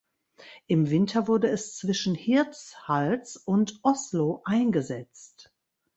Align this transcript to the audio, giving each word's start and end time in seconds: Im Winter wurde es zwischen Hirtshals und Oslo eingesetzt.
Im 0.65 0.89
Winter 0.89 1.27
wurde 1.27 1.47
es 1.51 1.77
zwischen 1.77 2.15
Hirtshals 2.15 3.37
und 3.37 3.79
Oslo 3.83 4.41
eingesetzt. 4.45 5.53